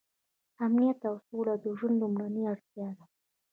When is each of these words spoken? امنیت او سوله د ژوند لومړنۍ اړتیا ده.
امنیت 0.65 0.99
او 1.09 1.15
سوله 1.27 1.53
د 1.63 1.65
ژوند 1.77 1.95
لومړنۍ 2.01 2.43
اړتیا 2.53 2.87
ده. 2.97 3.03